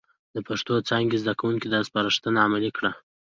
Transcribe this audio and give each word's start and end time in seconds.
د 0.35 0.37
پښتو 0.47 0.73
څانګې 0.89 1.17
زده 1.23 1.33
کوونکي 1.39 1.67
دا 1.69 1.79
سپارښتنه 1.87 2.37
عملي 2.47 2.71
کړي، 2.77 2.91